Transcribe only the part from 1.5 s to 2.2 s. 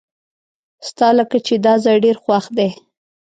داځای ډیر